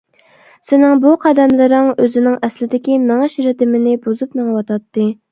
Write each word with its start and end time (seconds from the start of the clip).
سېنىڭ 0.67 1.01
بۇ 1.01 1.09
قەدەملىرىڭ 1.25 1.89
ئۆزىنىڭ 2.03 2.37
ئەسلىدىكى 2.47 2.95
مېڭىش 3.03 3.35
رىتىمىنى 3.49 3.93
بۇزۇپ 4.07 4.33
مېڭىۋاتاتتى. 4.41 5.07